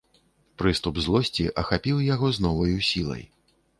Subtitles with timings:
[0.61, 3.23] Прыступ злосці ахапіў яго з новаю сілай.